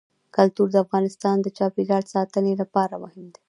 کلتور 0.35 0.67
د 0.71 0.75
افغانستان 0.85 1.35
د 1.41 1.47
چاپیریال 1.57 2.03
ساتنې 2.13 2.53
لپاره 2.61 2.95
مهم 3.03 3.25
دي. 3.33 3.39